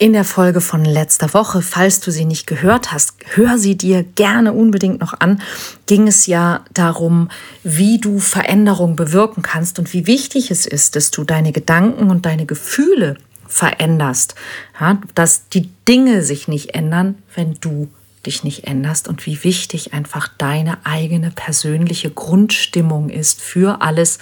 [0.00, 4.02] in der Folge von letzter Woche, falls du sie nicht gehört hast, hör sie dir
[4.02, 5.42] gerne unbedingt noch an,
[5.86, 7.28] ging es ja darum,
[7.64, 12.24] wie du Veränderung bewirken kannst und wie wichtig es ist, dass du deine Gedanken und
[12.24, 14.36] deine Gefühle veränderst,
[14.80, 17.90] ja, dass die Dinge sich nicht ändern, wenn du
[18.24, 24.18] dich nicht änderst und wie wichtig einfach deine eigene persönliche Grundstimmung ist für alles,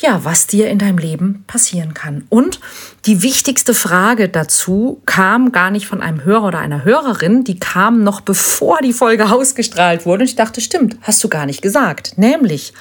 [0.00, 2.24] ja, was dir in deinem Leben passieren kann.
[2.28, 2.60] Und
[3.06, 8.04] die wichtigste Frage dazu kam gar nicht von einem Hörer oder einer Hörerin, die kam
[8.04, 10.22] noch bevor die Folge ausgestrahlt wurde.
[10.22, 12.16] Und ich dachte, stimmt, hast du gar nicht gesagt.
[12.16, 12.72] Nämlich,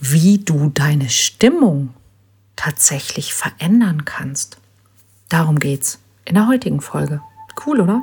[0.00, 1.90] wie du deine Stimmung
[2.56, 4.58] tatsächlich verändern kannst.
[5.28, 7.20] Darum geht's in der heutigen Folge.
[7.64, 8.02] Cool, oder?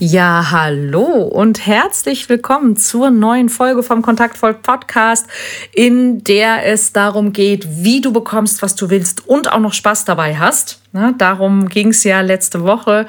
[0.00, 5.26] Ja, hallo und herzlich willkommen zur neuen Folge vom Kontaktvoll Podcast,
[5.72, 10.04] in der es darum geht, wie du bekommst, was du willst und auch noch Spaß
[10.04, 10.80] dabei hast.
[10.92, 13.06] Na, darum ging es ja letzte Woche.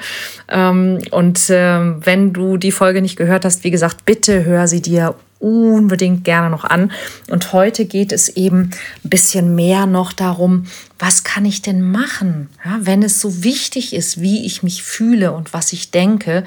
[0.48, 4.82] Ähm, und ähm, wenn du die Folge nicht gehört hast, wie gesagt, bitte hör sie
[4.82, 6.92] dir unbedingt gerne noch an.
[7.28, 8.70] Und heute geht es eben
[9.04, 10.66] ein bisschen mehr noch darum,
[10.98, 15.32] was kann ich denn machen, ja, wenn es so wichtig ist, wie ich mich fühle
[15.32, 16.44] und was ich denke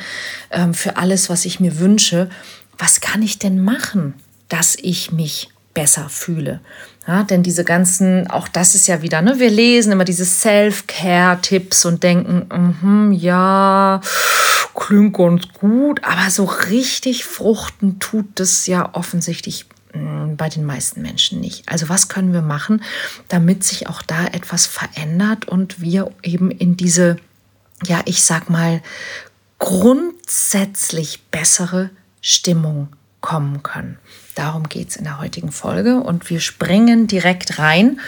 [0.52, 2.30] ähm, für alles, was ich mir wünsche.
[2.78, 4.14] Was kann ich denn machen,
[4.50, 6.60] dass ich mich besser fühle?
[7.08, 11.86] Ja, denn diese ganzen, auch das ist ja wieder, ne, wir lesen immer diese Self-Care-Tipps
[11.86, 14.00] und denken, mm ja,
[14.74, 21.02] klingt ganz gut, aber so richtig fruchten tut das ja offensichtlich mm, bei den meisten
[21.02, 21.68] Menschen nicht.
[21.68, 22.84] Also was können wir machen,
[23.28, 27.18] damit sich auch da etwas verändert und wir eben in diese,
[27.86, 28.82] ja, ich sag mal,
[29.60, 31.90] grundsätzlich bessere
[32.22, 32.90] Stimmung
[33.24, 33.98] kommen können.
[34.36, 38.00] Darum geht es in der heutigen Folge und wir springen direkt rein.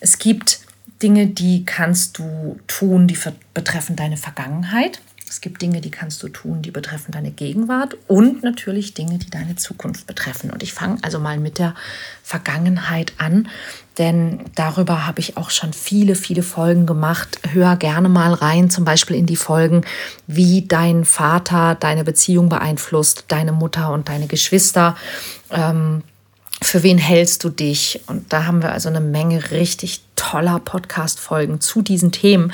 [0.00, 0.60] Es gibt
[1.02, 3.18] Dinge, die kannst du tun, die
[3.54, 5.00] betreffen deine Vergangenheit.
[5.30, 9.30] Es gibt Dinge, die kannst du tun, die betreffen deine Gegenwart und natürlich Dinge, die
[9.30, 10.50] deine Zukunft betreffen.
[10.50, 11.76] Und ich fange also mal mit der
[12.24, 13.48] Vergangenheit an,
[13.96, 17.38] denn darüber habe ich auch schon viele, viele Folgen gemacht.
[17.52, 19.82] Hör gerne mal rein, zum Beispiel in die Folgen,
[20.26, 24.96] wie dein Vater deine Beziehung beeinflusst, deine Mutter und deine Geschwister.
[25.52, 26.02] Ähm,
[26.60, 28.00] für wen hältst du dich?
[28.08, 32.52] Und da haben wir also eine Menge richtig toller Podcast-Folgen zu diesen Themen.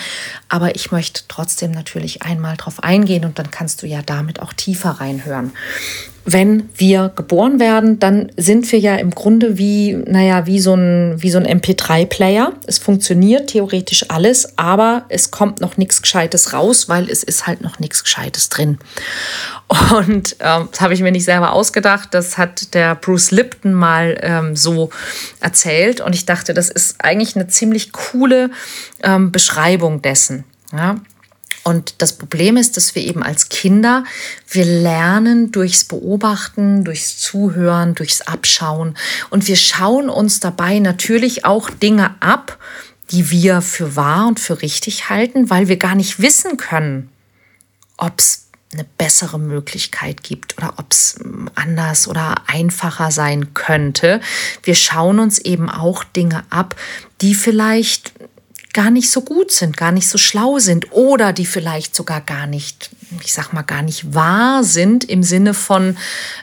[0.48, 4.52] Aber ich möchte trotzdem natürlich einmal drauf eingehen und dann kannst du ja damit auch
[4.52, 5.52] tiefer reinhören
[6.28, 11.22] wenn wir geboren werden, dann sind wir ja im Grunde wie, naja, wie so ein,
[11.22, 12.52] wie so ein MP3-Player.
[12.66, 17.60] Es funktioniert theoretisch alles, aber es kommt noch nichts Gescheites raus, weil es ist halt
[17.60, 18.78] noch nichts Gescheites drin.
[19.96, 22.08] Und ähm, das habe ich mir nicht selber ausgedacht.
[22.12, 24.90] Das hat der Bruce Lipton mal ähm, so
[25.40, 26.00] erzählt.
[26.00, 28.50] Und ich dachte, das ist eigentlich eine ziemlich coole
[29.02, 30.44] ähm, Beschreibung dessen.
[30.72, 30.96] Ja,
[31.66, 34.04] und das Problem ist, dass wir eben als Kinder,
[34.48, 38.96] wir lernen durchs Beobachten, durchs Zuhören, durchs Abschauen.
[39.30, 42.60] Und wir schauen uns dabei natürlich auch Dinge ab,
[43.10, 47.10] die wir für wahr und für richtig halten, weil wir gar nicht wissen können,
[47.96, 51.16] ob es eine bessere Möglichkeit gibt oder ob es
[51.54, 54.20] anders oder einfacher sein könnte.
[54.62, 56.74] Wir schauen uns eben auch Dinge ab,
[57.20, 58.12] die vielleicht
[58.72, 62.46] gar nicht so gut sind, gar nicht so schlau sind oder die vielleicht sogar gar
[62.46, 62.90] nicht,
[63.24, 65.96] ich sag mal, gar nicht wahr sind im Sinne von,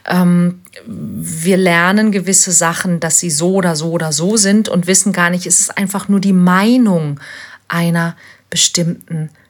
[0.08, 5.14] ähm, wir lernen gewisse Sachen, dass sie so oder so oder so sind und wissen
[5.14, 7.20] gar nicht, es ist einfach nur die Meinung
[7.68, 8.16] einer
[8.50, 9.43] bestimmten Person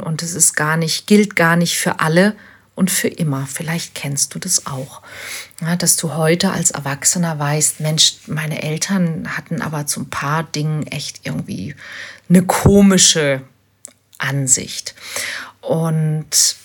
[0.00, 2.36] und es ist gar nicht, gilt gar nicht für alle
[2.74, 3.46] und für immer.
[3.46, 5.02] Vielleicht kennst du das auch,
[5.60, 10.44] ja, dass du heute als Erwachsener weißt, Mensch, meine Eltern hatten aber zu ein paar
[10.44, 11.74] Dingen echt irgendwie
[12.28, 13.42] eine komische
[14.18, 14.94] Ansicht.
[15.60, 16.56] Und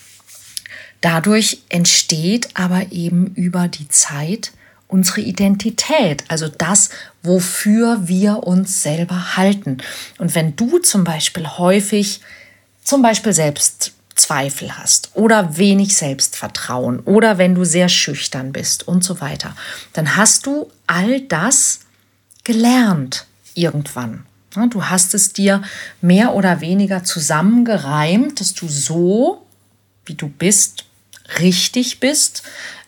[1.01, 4.51] dadurch entsteht aber eben über die Zeit
[4.87, 6.89] unsere Identität, also das,
[7.21, 9.79] wofür wir uns selber halten.
[10.17, 12.21] Und wenn du zum Beispiel häufig
[12.87, 19.03] zum Beispiel selbst Zweifel hast oder wenig Selbstvertrauen oder wenn du sehr schüchtern bist und
[19.03, 19.57] so weiter,
[19.91, 21.81] dann hast du all das
[22.45, 23.25] gelernt
[23.55, 24.25] irgendwann.
[24.69, 25.61] Du hast es dir
[25.99, 29.45] mehr oder weniger zusammengereimt, dass du so
[30.05, 30.85] wie du bist,
[31.39, 32.43] richtig bist,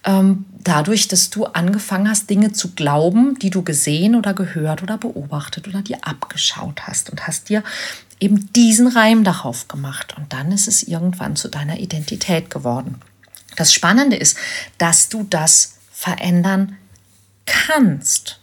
[0.05, 4.97] ähm, dadurch, dass du angefangen hast, Dinge zu glauben, die du gesehen oder gehört oder
[4.97, 7.63] beobachtet oder dir abgeschaut hast und hast dir
[8.19, 10.16] eben diesen Reim darauf gemacht.
[10.18, 13.01] Und dann ist es irgendwann zu deiner Identität geworden.
[13.56, 14.38] Das Spannende ist,
[14.77, 16.77] dass du das verändern
[17.45, 18.39] kannst.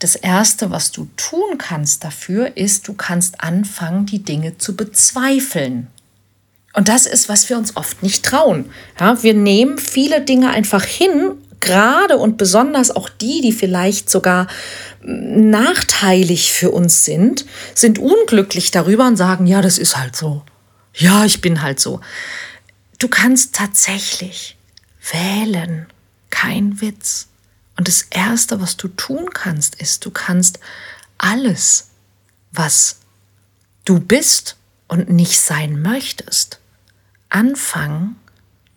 [0.00, 5.88] Das Erste, was du tun kannst dafür, ist, du kannst anfangen, die Dinge zu bezweifeln.
[6.72, 8.70] Und das ist, was wir uns oft nicht trauen.
[9.00, 14.46] Ja, wir nehmen viele Dinge einfach hin, gerade und besonders auch die, die vielleicht sogar
[15.02, 20.42] nachteilig für uns sind, sind unglücklich darüber und sagen, ja, das ist halt so.
[20.94, 22.00] Ja, ich bin halt so.
[22.98, 24.56] Du kannst tatsächlich
[25.12, 25.86] wählen.
[26.30, 27.28] Kein Witz.
[27.76, 30.58] Und das Erste, was du tun kannst, ist, du kannst
[31.16, 31.90] alles,
[32.50, 32.98] was
[33.84, 34.56] du bist
[34.88, 36.58] und nicht sein möchtest,
[37.28, 38.16] anfangen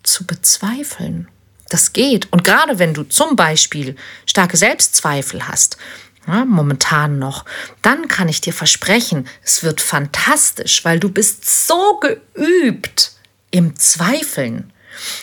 [0.03, 1.27] zu bezweifeln.
[1.69, 2.31] Das geht.
[2.31, 3.95] Und gerade wenn du zum Beispiel
[4.25, 5.77] starke Selbstzweifel hast,
[6.27, 7.45] ja, momentan noch,
[7.81, 13.13] dann kann ich dir versprechen, es wird fantastisch, weil du bist so geübt
[13.49, 14.71] im Zweifeln.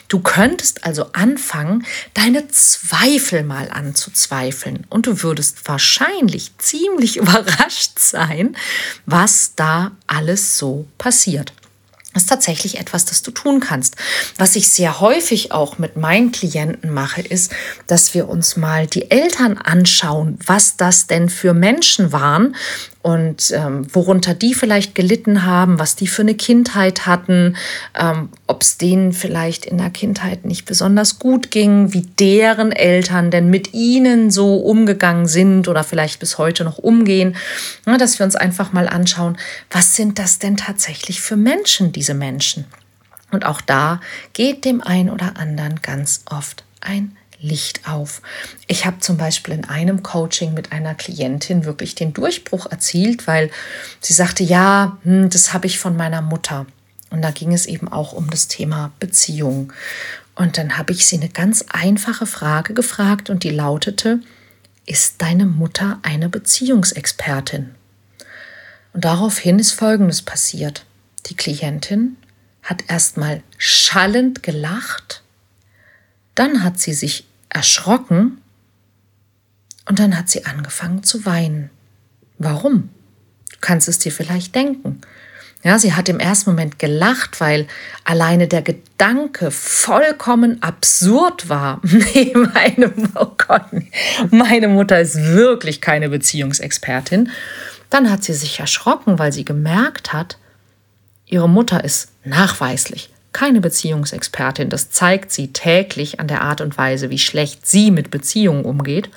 [0.08, 8.56] Du könntest also anfangen, deine Zweifel mal anzuzweifeln und du würdest wahrscheinlich ziemlich überrascht sein,
[9.06, 11.52] was da alles so passiert.
[12.14, 13.96] Ist tatsächlich etwas, das du tun kannst.
[14.38, 17.52] Was ich sehr häufig auch mit meinen Klienten mache, ist,
[17.86, 22.56] dass wir uns mal die Eltern anschauen, was das denn für Menschen waren
[23.08, 27.56] und ähm, worunter die vielleicht gelitten haben, was die für eine Kindheit hatten,
[27.98, 33.30] ähm, ob es denen vielleicht in der Kindheit nicht besonders gut ging, wie deren Eltern
[33.30, 37.34] denn mit ihnen so umgegangen sind oder vielleicht bis heute noch umgehen,
[37.86, 39.38] ja, dass wir uns einfach mal anschauen,
[39.70, 42.66] was sind das denn tatsächlich für Menschen, diese Menschen.
[43.30, 44.02] Und auch da
[44.34, 48.22] geht dem einen oder anderen ganz oft ein Licht auf.
[48.66, 53.50] Ich habe zum Beispiel in einem Coaching mit einer Klientin wirklich den Durchbruch erzielt, weil
[54.00, 56.66] sie sagte, ja, hm, das habe ich von meiner Mutter.
[57.10, 59.72] Und da ging es eben auch um das Thema Beziehung.
[60.34, 64.20] Und dann habe ich sie eine ganz einfache Frage gefragt und die lautete,
[64.86, 67.74] ist deine Mutter eine Beziehungsexpertin?
[68.92, 70.84] Und daraufhin ist Folgendes passiert.
[71.26, 72.16] Die Klientin
[72.62, 75.22] hat erstmal schallend gelacht,
[76.38, 78.38] dann hat sie sich erschrocken
[79.88, 81.70] und dann hat sie angefangen zu weinen.
[82.38, 82.90] Warum?
[83.50, 85.00] Du kannst es dir vielleicht denken.
[85.64, 87.66] Ja, sie hat im ersten Moment gelacht, weil
[88.04, 91.80] alleine der Gedanke vollkommen absurd war.
[92.14, 93.64] Nee, meine, oh Gott,
[94.30, 97.30] meine Mutter ist wirklich keine Beziehungsexpertin.
[97.90, 100.38] Dann hat sie sich erschrocken, weil sie gemerkt hat,
[101.26, 104.68] ihre Mutter ist nachweislich keine Beziehungsexpertin.
[104.68, 109.10] Das zeigt sie täglich an der Art und Weise, wie schlecht sie mit Beziehungen umgeht.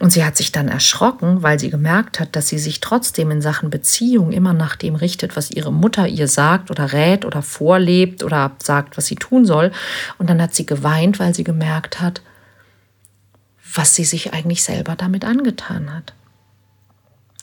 [0.00, 3.42] Und sie hat sich dann erschrocken, weil sie gemerkt hat, dass sie sich trotzdem in
[3.42, 8.22] Sachen Beziehung immer nach dem richtet, was ihre Mutter ihr sagt oder rät oder vorlebt
[8.22, 9.72] oder sagt, was sie tun soll.
[10.16, 12.22] Und dann hat sie geweint, weil sie gemerkt hat,
[13.74, 16.14] was sie sich eigentlich selber damit angetan hat.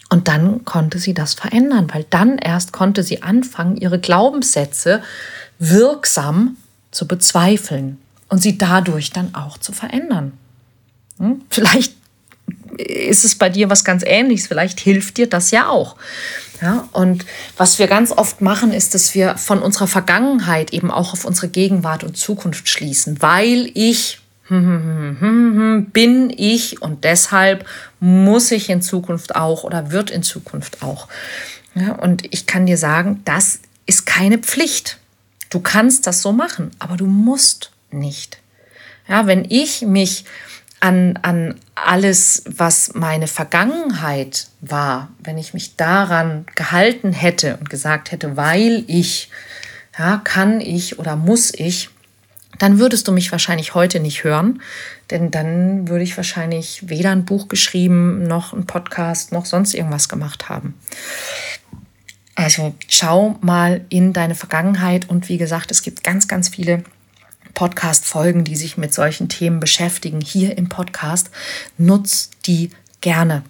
[0.10, 5.04] Und dann konnte sie das verändern, weil dann erst konnte sie anfangen, ihre Glaubenssätze
[5.60, 6.58] wirksam
[6.92, 7.98] zu bezweifeln
[8.30, 10.34] und sie dadurch dann auch zu verändern.
[11.20, 11.42] Hm?
[11.50, 11.96] Vielleicht
[12.78, 15.96] ist es bei dir was ganz Ähnliches, vielleicht hilft dir das ja auch.
[16.62, 21.14] Ja, und was wir ganz oft machen, ist, dass wir von unserer Vergangenheit eben auch
[21.14, 27.66] auf unsere Gegenwart und Zukunft schließen, weil ich bin ich und deshalb
[28.00, 31.08] muss ich in Zukunft auch oder wird in Zukunft auch.
[31.76, 35.00] Ja, und ich kann dir sagen, das ist keine Pflicht.
[35.50, 38.40] Du kannst das so machen, aber du musst nicht.
[39.08, 40.26] Ja, wenn ich mich
[40.80, 48.12] an, an alles, was meine Vergangenheit war, wenn ich mich daran gehalten hätte und gesagt
[48.12, 49.30] hätte, weil ich,
[49.98, 51.90] ja, kann ich oder muss ich,
[52.60, 54.62] dann würdest du mich wahrscheinlich heute nicht hören,
[55.12, 60.10] denn dann würde ich wahrscheinlich weder ein Buch geschrieben, noch ein Podcast, noch sonst irgendwas
[60.10, 60.76] gemacht haben.
[62.38, 66.84] Also schau mal in deine Vergangenheit und wie gesagt, es gibt ganz, ganz viele
[67.56, 71.32] Podcast-Folgen, die sich mit solchen Themen beschäftigen, hier im Podcast.
[71.80, 72.70] Nutz die
[73.02, 73.42] gerne.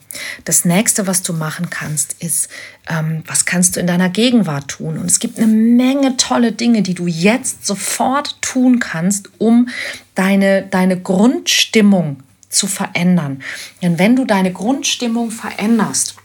[0.46, 2.48] Das nächste, was du machen kannst, ist,
[2.88, 4.98] ähm, was kannst du in deiner Gegenwart tun?
[4.98, 9.68] Und es gibt eine Menge tolle Dinge, die du jetzt sofort tun kannst, um
[10.16, 13.44] deine, deine Grundstimmung zu verändern.
[13.82, 16.16] Denn wenn du deine Grundstimmung veränderst,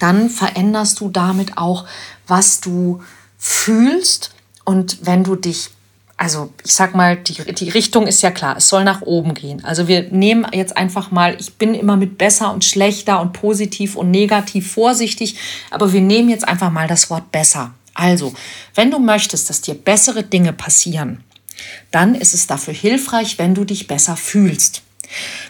[0.00, 1.86] dann veränderst du damit auch,
[2.26, 3.02] was du
[3.38, 4.34] fühlst.
[4.64, 5.70] Und wenn du dich
[6.18, 9.64] also ich sag mal, die, die Richtung ist ja klar, es soll nach oben gehen.
[9.64, 13.94] Also wir nehmen jetzt einfach mal, ich bin immer mit besser und schlechter und positiv
[13.94, 15.36] und negativ vorsichtig,
[15.70, 17.72] aber wir nehmen jetzt einfach mal das Wort besser.
[17.94, 18.34] Also,
[18.74, 21.22] wenn du möchtest, dass dir bessere Dinge passieren,
[21.92, 24.82] dann ist es dafür hilfreich, wenn du dich besser fühlst.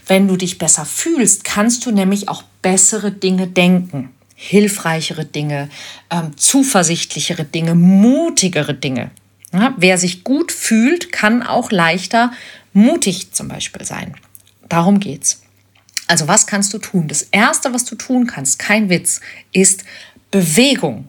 [0.07, 5.69] Wenn du dich besser fühlst, kannst du nämlich auch bessere Dinge denken, hilfreichere Dinge,
[6.11, 9.11] ähm, zuversichtlichere Dinge, mutigere Dinge.
[9.53, 12.33] Ja, wer sich gut fühlt, kann auch leichter
[12.73, 14.15] mutig zum Beispiel sein.
[14.69, 15.43] Darum geht's.
[16.07, 17.09] Also was kannst du tun?
[17.09, 19.21] Das Erste, was du tun kannst, kein Witz,
[19.53, 19.83] ist
[20.31, 21.09] Bewegung.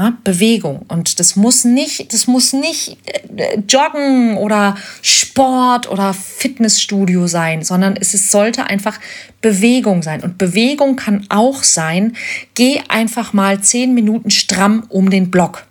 [0.00, 0.86] Ja, Bewegung.
[0.88, 2.96] Und das muss nicht, das muss nicht
[3.36, 8.98] äh, Joggen oder Sport oder Fitnessstudio sein, sondern es ist, sollte einfach
[9.42, 10.22] Bewegung sein.
[10.22, 12.16] Und Bewegung kann auch sein,
[12.54, 15.66] geh einfach mal zehn Minuten stramm um den Block.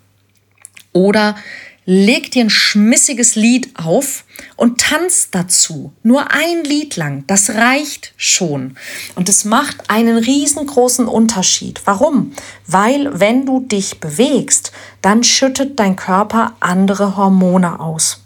[0.94, 1.36] Oder
[1.90, 4.24] leg dir ein schmissiges Lied auf
[4.56, 5.92] und tanz dazu.
[6.04, 8.78] Nur ein Lied lang, das reicht schon.
[9.16, 11.82] Und es macht einen riesengroßen Unterschied.
[11.86, 12.34] Warum?
[12.68, 18.22] Weil wenn du dich bewegst, dann schüttet dein Körper andere Hormone aus.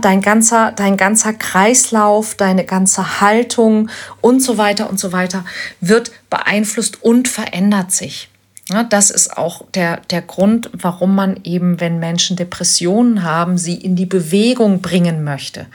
[0.00, 5.44] Dein, ganzer, dein ganzer Kreislauf, deine ganze Haltung und so weiter und so weiter
[5.80, 8.30] wird beeinflusst und verändert sich.
[8.70, 13.74] Ja, das ist auch der, der Grund, warum man eben, wenn Menschen Depressionen haben, sie
[13.74, 15.66] in die Bewegung bringen möchte.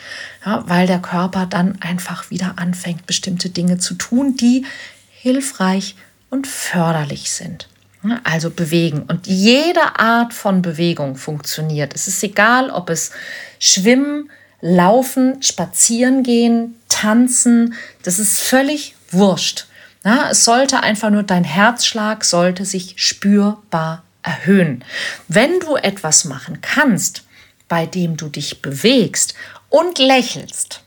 [0.44, 4.66] Ja, weil der Körper dann einfach wieder anfängt, bestimmte Dinge zu tun, die
[5.12, 5.96] hilfreich
[6.32, 7.68] und förderlich sind.
[8.04, 9.04] Ja, also bewegen.
[9.04, 11.94] Und jede Art von Bewegung funktioniert.
[11.94, 13.12] Es ist egal, ob es
[13.60, 14.32] Schwimmen,
[14.62, 19.68] Laufen, Spazieren gehen, Tanzen, das ist völlig wurscht.
[20.04, 24.84] Na, es sollte einfach nur, dein Herzschlag sollte sich spürbar erhöhen.
[25.28, 27.24] Wenn du etwas machen kannst,
[27.68, 29.34] bei dem du dich bewegst
[29.70, 30.82] und lächelst,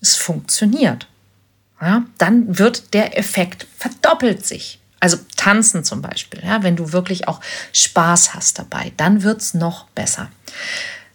[0.00, 1.06] es funktioniert,
[1.80, 4.80] ja, dann wird der Effekt verdoppelt sich.
[5.00, 7.40] Also tanzen zum Beispiel, ja, wenn du wirklich auch
[7.72, 10.30] Spaß hast dabei, dann wird es noch besser.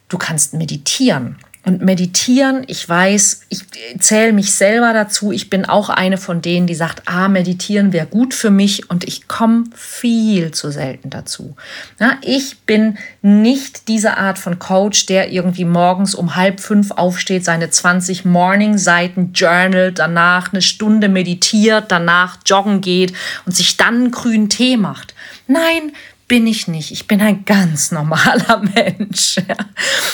[0.09, 1.37] Du kannst meditieren.
[1.69, 3.61] Und meditieren, ich weiß, ich
[3.99, 5.31] zähle mich selber dazu.
[5.31, 9.03] Ich bin auch eine von denen, die sagt, ah, meditieren wäre gut für mich und
[9.07, 11.55] ich komme viel zu selten dazu.
[11.99, 17.45] Ja, ich bin nicht diese Art von Coach, der irgendwie morgens um halb fünf aufsteht,
[17.45, 23.13] seine 20 Morning-Seiten journalt, danach eine Stunde meditiert, danach joggen geht
[23.45, 25.13] und sich dann einen grünen Tee macht.
[25.45, 25.91] Nein,
[26.29, 26.91] bin ich nicht.
[26.91, 29.37] Ich bin ein ganz normaler Mensch.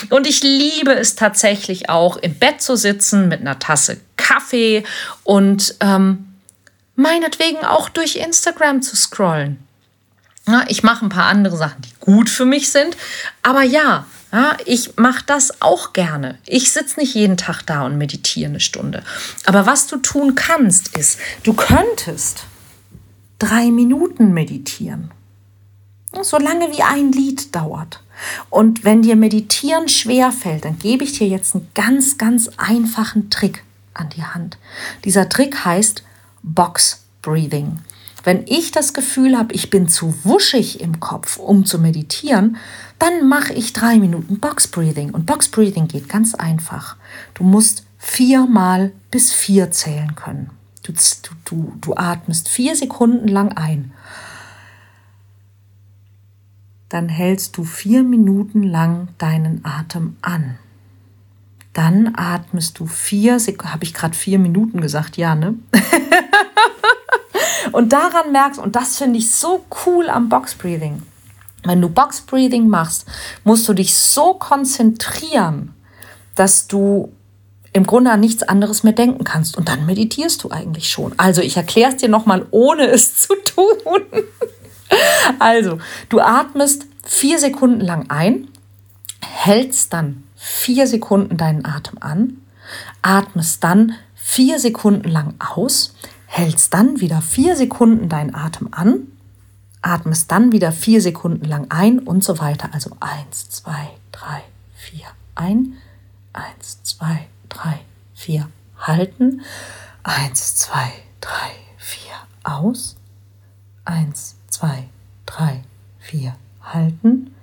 [0.10, 4.84] Und ich liebe es tatsächlich auch, im Bett zu sitzen mit einer Tasse Kaffee
[5.24, 6.36] und ähm,
[6.96, 9.60] meinetwegen auch durch Instagram zu scrollen.
[10.48, 12.96] Ja, ich mache ein paar andere Sachen, die gut für mich sind,
[13.42, 16.38] aber ja, ja ich mache das auch gerne.
[16.46, 19.04] Ich sitze nicht jeden Tag da und meditiere eine Stunde.
[19.46, 22.44] Aber was du tun kannst, ist, du könntest
[23.40, 25.12] drei Minuten meditieren
[26.24, 28.02] so lange wie ein Lied dauert.
[28.50, 33.30] Und wenn dir Meditieren schwer fällt, dann gebe ich dir jetzt einen ganz, ganz einfachen
[33.30, 34.58] Trick an die Hand.
[35.04, 36.04] Dieser Trick heißt
[36.44, 37.80] Box Breathing.
[38.24, 42.58] Wenn ich das Gefühl habe, ich bin zu wuschig im Kopf, um zu meditieren,
[42.98, 45.12] dann mache ich drei Minuten Box Breathing.
[45.12, 46.96] Und Box Breathing geht ganz einfach.
[47.36, 50.50] Du musst viermal bis vier zählen können.
[50.84, 50.94] Du,
[51.46, 53.92] du, du atmest vier Sekunden lang ein
[56.90, 60.58] dann hältst du vier Minuten lang deinen Atem an.
[61.74, 65.56] Dann atmest du vier Sekunden, habe ich gerade vier Minuten gesagt, ja, ne?
[67.74, 71.02] und daran merkst, und das finde ich so cool am Box Breathing.
[71.64, 73.06] Wenn du Box Breathing machst,
[73.44, 75.74] musst du dich so konzentrieren,
[76.36, 77.12] dass du
[77.74, 79.58] im Grunde an nichts anderes mehr denken kannst.
[79.58, 81.14] Und dann meditierst du eigentlich schon.
[81.18, 84.02] Also ich erkläre es dir nochmal, ohne es zu tun.
[85.40, 88.48] Also, du atmest vier Sekunden lang ein,
[89.22, 92.38] hältst dann vier Sekunden deinen Atem an,
[93.02, 99.08] atmest dann vier Sekunden lang aus, hältst dann wieder vier Sekunden deinen Atem an,
[99.82, 102.70] atmest dann wieder vier Sekunden lang ein und so weiter.
[102.74, 104.42] Also eins, zwei, drei,
[104.76, 105.78] vier, ein,
[106.34, 107.80] eins, zwei, drei,
[108.14, 108.50] vier,
[108.80, 109.42] halten,
[110.04, 112.98] eins, zwei, drei, vier, aus,
[113.86, 114.88] eins, zwei,
[115.26, 115.64] drei,
[116.00, 117.36] vier, halten.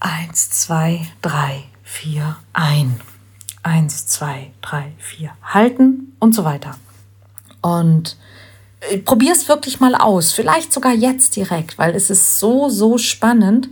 [0.00, 2.98] Eins, zwei, drei, vier, ein.
[3.62, 6.76] Eins, zwei, drei, vier, halten und so weiter.
[7.60, 8.16] Und
[8.80, 10.32] äh, probier es wirklich mal aus.
[10.32, 13.68] Vielleicht sogar jetzt direkt, weil es ist so, so spannend.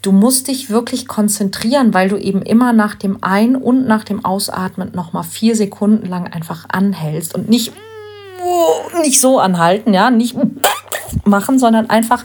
[0.00, 4.24] Du musst dich wirklich konzentrieren, weil du eben immer nach dem Ein- und nach dem
[4.24, 7.74] Ausatmen nochmal vier Sekunden lang einfach anhältst und nicht,
[9.00, 10.36] nicht so anhalten, ja, nicht
[11.24, 12.24] machen, sondern einfach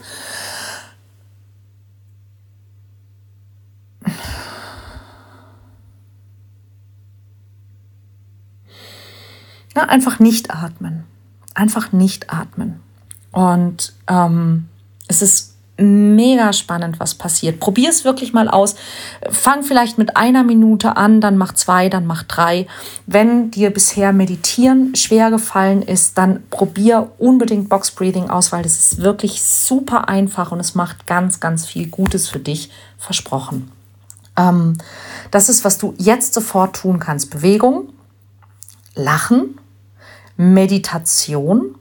[9.76, 11.06] ja, einfach nicht atmen
[11.54, 12.82] einfach nicht atmen.
[13.32, 14.70] Und ähm,
[15.08, 17.60] es ist mega spannend, was passiert.
[17.60, 18.76] Probier es wirklich mal aus.
[19.30, 22.68] Fang vielleicht mit einer Minute an, dann mach zwei, dann mach drei.
[23.08, 28.78] Wenn dir bisher Meditieren schwer gefallen ist, dann probier unbedingt Box Breathing aus, weil das
[28.78, 33.72] ist wirklich super einfach und es macht ganz, ganz viel Gutes für dich, versprochen.
[34.38, 34.78] Ähm,
[35.32, 37.32] das ist, was du jetzt sofort tun kannst.
[37.32, 37.90] Bewegung,
[38.96, 39.60] Lachen,
[40.38, 41.76] Meditation,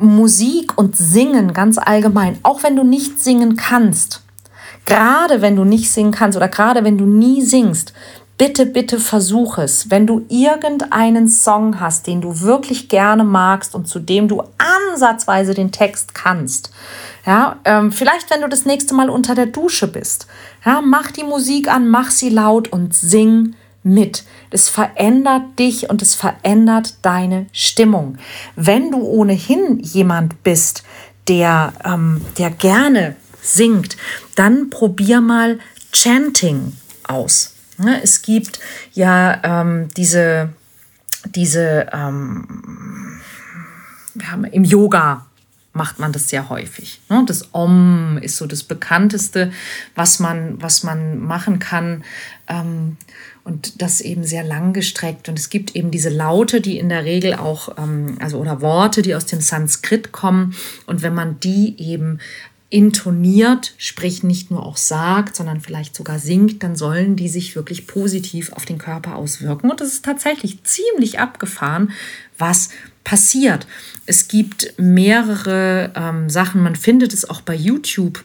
[0.00, 4.22] Musik und Singen ganz allgemein, auch wenn du nicht singen kannst,
[4.86, 7.92] gerade wenn du nicht singen kannst oder gerade wenn du nie singst,
[8.38, 9.90] bitte, bitte versuch es.
[9.90, 15.54] Wenn du irgendeinen Song hast, den du wirklich gerne magst und zu dem du ansatzweise
[15.54, 16.70] den Text kannst,
[17.26, 20.26] ja, ähm, vielleicht wenn du das nächste Mal unter der Dusche bist,
[20.64, 24.24] ja, mach die Musik an, mach sie laut und sing mit.
[24.50, 28.18] Es verändert dich und es verändert deine Stimmung.
[28.56, 30.82] Wenn du ohnehin jemand bist,
[31.28, 33.96] der, ähm, der gerne singt,
[34.34, 35.60] dann probier mal
[35.92, 36.72] Chanting
[37.06, 37.54] aus.
[37.78, 38.60] Ne, es gibt
[38.92, 40.50] ja ähm, diese,
[41.34, 43.20] diese ähm,
[44.14, 45.26] wir haben im Yoga
[45.74, 47.00] macht man das sehr häufig.
[47.10, 47.24] Ne?
[47.26, 49.52] Das Om ist so das bekannteste,
[49.94, 52.04] was man, was man machen kann.
[52.46, 52.96] Ähm,
[53.42, 55.28] und das eben sehr lang gestreckt.
[55.28, 59.02] Und es gibt eben diese Laute, die in der Regel auch, ähm, also oder Worte,
[59.02, 60.54] die aus dem Sanskrit kommen.
[60.86, 62.20] Und wenn man die eben
[62.70, 67.86] intoniert, sprich nicht nur auch sagt, sondern vielleicht sogar singt, dann sollen die sich wirklich
[67.86, 69.70] positiv auf den Körper auswirken.
[69.70, 71.92] Und es ist tatsächlich ziemlich abgefahren,
[72.38, 72.70] was
[73.04, 73.66] passiert.
[74.06, 78.24] Es gibt mehrere ähm, Sachen, man findet es auch bei YouTube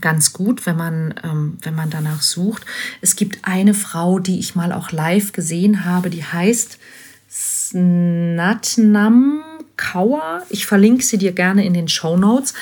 [0.00, 2.64] ganz gut, wenn man, ähm, wenn man danach sucht.
[3.00, 6.78] Es gibt eine Frau, die ich mal auch live gesehen habe, die heißt
[7.30, 9.42] Snatnam
[9.76, 10.42] Kaur.
[10.50, 12.54] Ich verlinke sie dir gerne in den Show Notes,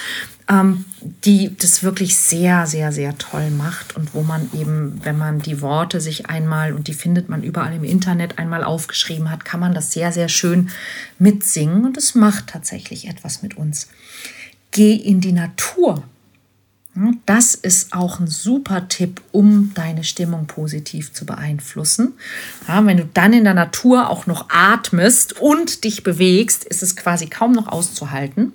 [0.53, 0.85] ähm,
[1.25, 5.63] die das wirklich sehr, sehr, sehr toll macht und wo man eben, wenn man die
[5.63, 9.75] Worte sich einmal, und die findet man überall im Internet, einmal aufgeschrieben hat, kann man
[9.75, 10.71] das sehr, sehr schön
[11.19, 13.89] mitsingen und es macht tatsächlich etwas mit uns.
[14.71, 16.03] Geh in die Natur.
[17.25, 22.13] Das ist auch ein super Tipp, um deine Stimmung positiv zu beeinflussen.
[22.69, 26.95] Ja, wenn du dann in der Natur auch noch atmest und dich bewegst, ist es
[26.95, 28.53] quasi kaum noch auszuhalten.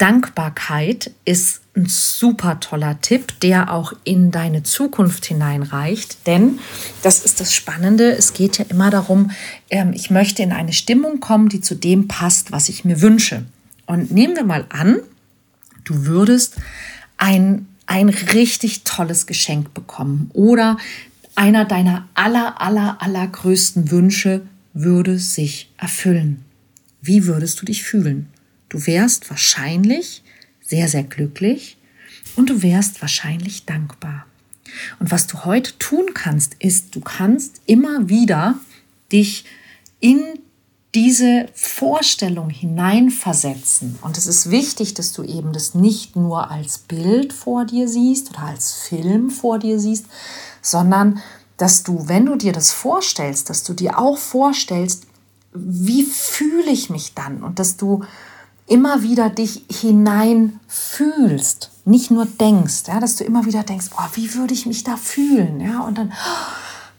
[0.00, 6.26] Dankbarkeit ist ein super toller Tipp, der auch in deine Zukunft hineinreicht.
[6.26, 6.58] Denn
[7.02, 8.10] das ist das Spannende.
[8.16, 9.30] Es geht ja immer darum,
[9.68, 13.44] ähm, ich möchte in eine Stimmung kommen, die zu dem passt, was ich mir wünsche.
[13.84, 15.00] Und nehmen wir mal an,
[15.84, 16.56] du würdest
[17.18, 20.78] ein, ein richtig tolles Geschenk bekommen oder
[21.34, 24.40] einer deiner aller, aller, allergrößten Wünsche
[24.72, 26.42] würde sich erfüllen.
[27.02, 28.29] Wie würdest du dich fühlen?
[28.70, 30.22] Du wärst wahrscheinlich
[30.64, 31.76] sehr, sehr glücklich
[32.36, 34.24] und du wärst wahrscheinlich dankbar.
[35.00, 38.54] Und was du heute tun kannst, ist, du kannst immer wieder
[39.12, 39.44] dich
[39.98, 40.22] in
[40.94, 43.98] diese Vorstellung hineinversetzen.
[44.02, 48.30] Und es ist wichtig, dass du eben das nicht nur als Bild vor dir siehst
[48.30, 50.06] oder als Film vor dir siehst,
[50.62, 51.20] sondern
[51.56, 55.06] dass du, wenn du dir das vorstellst, dass du dir auch vorstellst,
[55.52, 58.04] wie fühle ich mich dann und dass du
[58.70, 64.34] immer wieder dich hineinfühlst, nicht nur denkst, ja, dass du immer wieder denkst, oh, wie
[64.34, 66.46] würde ich mich da fühlen, ja, und dann oh,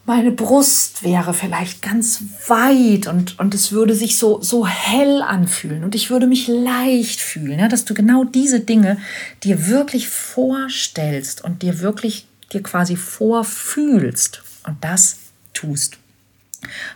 [0.05, 5.85] meine Brust wäre vielleicht ganz weit und, und es würde sich so, so hell anfühlen
[5.85, 8.97] und ich würde mich leicht fühlen, ja, dass du genau diese Dinge
[9.43, 15.17] dir wirklich vorstellst und dir wirklich dir quasi vorfühlst und das
[15.53, 15.97] tust.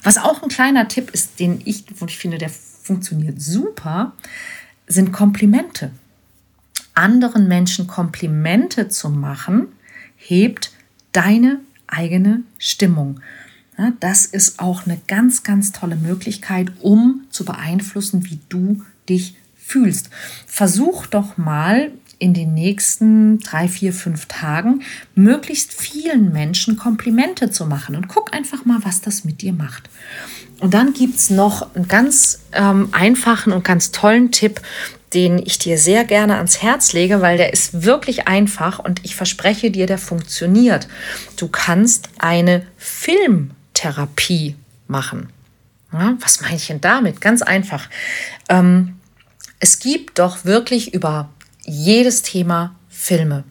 [0.03, 4.11] Was auch ein kleiner Tipp ist, den ich, und ich finde, der funktioniert super,
[4.87, 5.91] sind Komplimente.
[6.93, 9.67] Anderen Menschen Komplimente zu machen,
[10.15, 10.71] hebt
[11.11, 13.19] deine eigene Stimmung.
[13.99, 20.09] Das ist auch eine ganz, ganz tolle Möglichkeit, um zu beeinflussen, wie du dich fühlst.
[20.45, 24.81] Versuch doch mal in den nächsten drei, vier, fünf Tagen
[25.15, 29.89] möglichst vielen Menschen Komplimente zu machen und guck einfach mal, was das mit dir macht.
[30.59, 34.61] Und dann gibt es noch einen ganz ähm, einfachen und ganz tollen Tipp,
[35.13, 39.15] den ich dir sehr gerne ans Herz lege, weil der ist wirklich einfach und ich
[39.15, 40.87] verspreche dir, der funktioniert.
[41.37, 44.55] Du kannst eine Filmtherapie
[44.87, 45.29] machen.
[45.93, 47.21] Ja, was meine ich denn damit?
[47.21, 47.89] Ganz einfach.
[48.49, 48.95] Ähm,
[49.59, 51.29] es gibt doch wirklich über
[51.65, 53.43] jedes Thema Filme.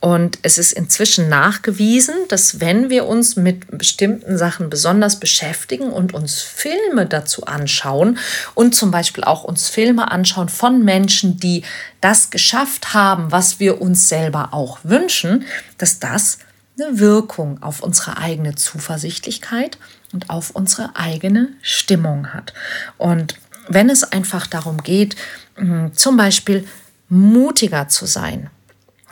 [0.00, 6.12] Und es ist inzwischen nachgewiesen, dass wenn wir uns mit bestimmten Sachen besonders beschäftigen und
[6.12, 8.18] uns Filme dazu anschauen
[8.54, 11.62] und zum Beispiel auch uns Filme anschauen von Menschen, die
[12.00, 15.44] das geschafft haben, was wir uns selber auch wünschen,
[15.78, 16.38] dass das
[16.80, 19.78] eine Wirkung auf unsere eigene Zuversichtlichkeit
[20.12, 22.54] und auf unsere eigene Stimmung hat.
[22.98, 23.36] Und
[23.68, 25.14] wenn es einfach darum geht,
[25.54, 26.66] hm, zum Beispiel
[27.12, 28.48] mutiger zu sein,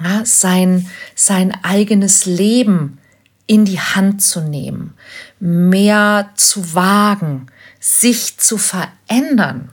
[0.02, 2.98] ja, sein, sein eigenes Leben
[3.46, 4.94] in die Hand zu nehmen,
[5.38, 9.68] mehr zu wagen, sich zu verändern,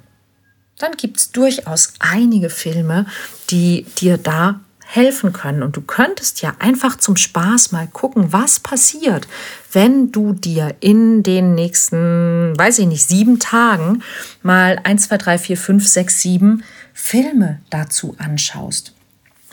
[0.77, 3.05] dann gibt es durchaus einige Filme,
[3.49, 5.63] die dir da helfen können.
[5.63, 9.27] Und du könntest ja einfach zum Spaß mal gucken, was passiert,
[9.71, 14.03] wenn du dir in den nächsten, weiß ich nicht, sieben Tagen
[14.43, 16.63] mal 1, 2, 3, 4, 5, 6, 7
[16.99, 18.91] Filme dazu anschaust.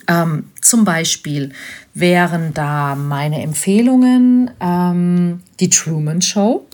[0.09, 1.53] Ähm, zum Beispiel
[1.93, 6.67] wären da meine Empfehlungen ähm, die Truman Show.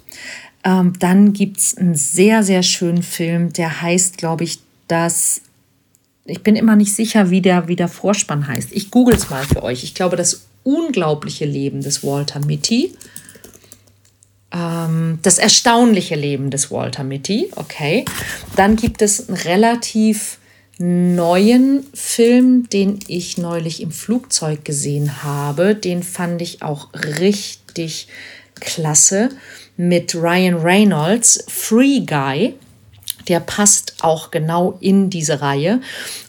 [0.63, 5.43] Ähm, dann gibt es einen sehr, sehr schönen Film, der heißt, glaube ich, das.
[6.25, 8.71] Ich bin immer nicht sicher, wie der, wie der Vorspann heißt.
[8.71, 9.83] Ich google es mal für euch.
[9.83, 12.95] Ich glaube, das unglaubliche Leben des Walter Mitty.
[14.53, 17.51] Ähm, das erstaunliche Leben des Walter Mitty.
[17.57, 18.05] Okay.
[18.55, 20.40] Dann gibt es ein relativ
[20.81, 25.75] neuen Film, den ich neulich im Flugzeug gesehen habe.
[25.75, 26.89] Den fand ich auch
[27.19, 28.09] richtig
[28.55, 29.29] klasse
[29.77, 32.55] mit Ryan Reynolds, Free Guy.
[33.29, 35.83] Der passt auch genau in diese Reihe.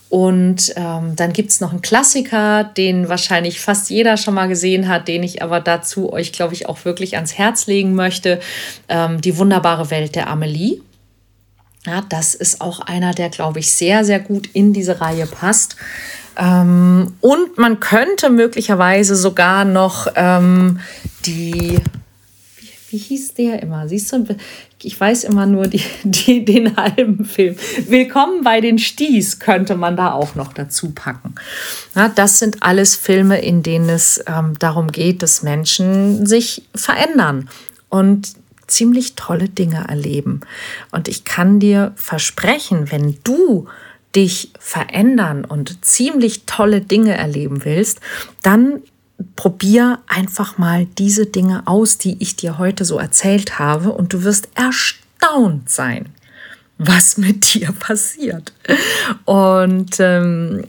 [0.09, 4.89] Und ähm, dann gibt es noch einen Klassiker, den wahrscheinlich fast jeder schon mal gesehen
[4.89, 8.41] hat, den ich aber dazu euch, glaube ich, auch wirklich ans Herz legen möchte.
[8.89, 10.81] Ähm, die wunderbare Welt der Amelie
[11.85, 15.75] ja, das ist auch einer, der, glaube ich, sehr, sehr gut in diese Reihe passt.
[16.37, 20.79] Ähm, und man könnte möglicherweise sogar noch ähm,
[21.25, 21.79] die,
[22.59, 23.87] wie, wie, hieß der immer?
[23.87, 24.37] Siehst du,
[24.81, 27.55] ich weiß immer nur die, die, den halben Film.
[27.87, 31.33] Willkommen bei den Sties könnte man da auch noch dazu packen.
[31.95, 37.49] Ja, das sind alles Filme, in denen es ähm, darum geht, dass Menschen sich verändern.
[37.89, 38.40] Und
[38.71, 40.41] ziemlich tolle Dinge erleben.
[40.91, 43.67] Und ich kann dir versprechen, wenn du
[44.15, 48.01] dich verändern und ziemlich tolle Dinge erleben willst,
[48.41, 48.81] dann
[49.35, 54.23] probier einfach mal diese Dinge aus, die ich dir heute so erzählt habe und du
[54.23, 56.09] wirst erstaunt sein,
[56.77, 58.53] was mit dir passiert.
[59.25, 60.63] Und ähm,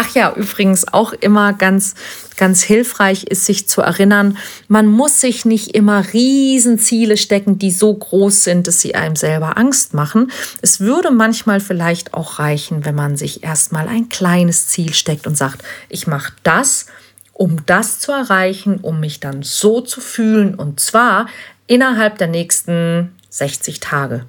[0.00, 1.96] Ach ja, übrigens auch immer ganz,
[2.36, 7.92] ganz hilfreich ist, sich zu erinnern, man muss sich nicht immer Riesenziele stecken, die so
[7.94, 10.30] groß sind, dass sie einem selber Angst machen.
[10.62, 15.36] Es würde manchmal vielleicht auch reichen, wenn man sich erstmal ein kleines Ziel steckt und
[15.36, 16.86] sagt, ich mache das,
[17.32, 21.26] um das zu erreichen, um mich dann so zu fühlen und zwar
[21.66, 24.26] innerhalb der nächsten 60 Tage.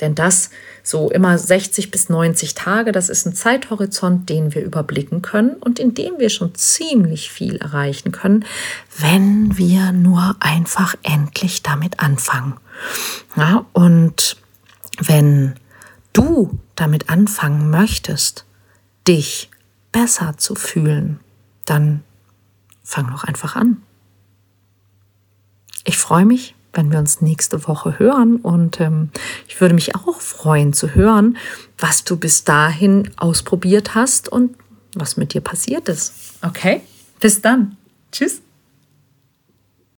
[0.00, 0.50] Denn das
[0.82, 5.78] so immer 60 bis 90 Tage, das ist ein Zeithorizont, den wir überblicken können und
[5.78, 8.44] in dem wir schon ziemlich viel erreichen können,
[8.98, 12.54] wenn wir nur einfach endlich damit anfangen.
[13.36, 14.36] Ja, und
[14.98, 15.54] wenn
[16.12, 18.46] du damit anfangen möchtest,
[19.06, 19.50] dich
[19.92, 21.20] besser zu fühlen,
[21.66, 22.02] dann
[22.82, 23.82] fang doch einfach an.
[25.84, 28.36] Ich freue mich, wenn wir uns nächste Woche hören.
[28.36, 29.10] Und ähm,
[29.48, 31.36] ich würde mich auch freuen zu hören,
[31.78, 34.56] was du bis dahin ausprobiert hast und
[34.94, 36.12] was mit dir passiert ist.
[36.42, 36.82] Okay,
[37.20, 37.76] bis dann.
[38.12, 38.42] Tschüss.